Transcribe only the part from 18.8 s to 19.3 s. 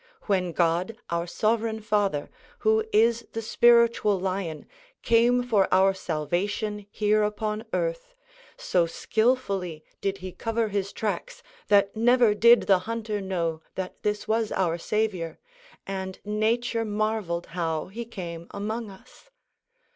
us.